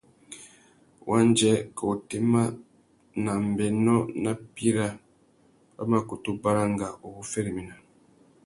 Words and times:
Wandjê, 1.09 1.53
kā 1.77 1.83
otémá, 1.93 2.43
nà 3.23 3.31
ambénô 3.39 3.97
nà 4.23 4.31
píra 4.53 4.87
wa 5.77 5.83
mà 5.91 5.97
kutu 6.07 6.31
baranga 6.43 6.87
u 7.05 7.07
wu 7.15 7.21
féréména. 7.31 7.75